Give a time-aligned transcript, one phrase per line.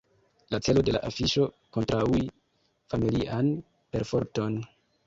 [0.53, 1.45] La celo de la afiŝo:
[1.77, 2.25] kontraŭi
[2.95, 3.57] familian
[3.95, 4.63] perforton.